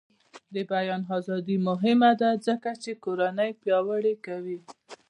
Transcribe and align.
د 0.53 0.55
بیان 0.71 1.01
ازادي 1.17 1.57
مهمه 1.67 2.11
ده 2.21 2.29
ځکه 2.47 2.69
چې 2.83 2.91
کورنۍ 3.03 3.49
پیاوړې 3.61 4.15
کوي. 4.25 4.57